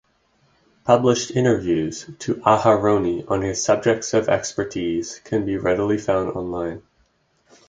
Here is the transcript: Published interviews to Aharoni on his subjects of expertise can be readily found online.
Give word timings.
Published 0.83 1.29
interviews 1.29 2.09
to 2.17 2.33
Aharoni 2.37 3.29
on 3.29 3.43
his 3.43 3.63
subjects 3.63 4.15
of 4.15 4.29
expertise 4.29 5.19
can 5.23 5.45
be 5.45 5.57
readily 5.57 5.99
found 5.99 6.29
online. 6.31 6.81